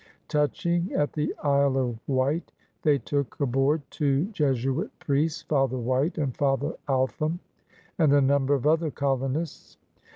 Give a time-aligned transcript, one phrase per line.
[0.29, 2.51] Touching at the Isle of Wight,
[2.81, 5.43] they took aboard two Jesuit priests.
[5.43, 7.39] Father White and Father Altham,
[7.99, 9.77] and a number of other colonists.